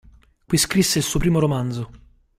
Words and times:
Qui 0.47 0.57
scrisse 0.57 0.97
il 0.97 1.03
suo 1.03 1.19
primo 1.19 1.37
romanzo. 1.37 1.91